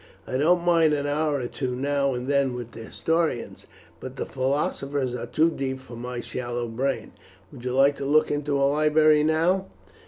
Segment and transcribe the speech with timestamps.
[0.25, 3.67] "I don't mind an hour or two now and then with the historians,
[3.99, 7.11] but the philosophers are too deep for my shallow brain.
[7.51, 9.67] Would you like to look into a library now?"